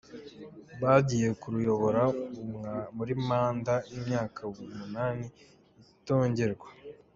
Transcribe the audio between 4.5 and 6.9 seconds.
umunani itongerwa.